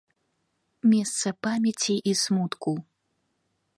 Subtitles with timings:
[0.93, 2.71] Месца памяці і смутку.